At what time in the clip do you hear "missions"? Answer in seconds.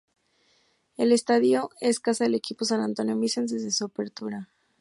3.15-3.51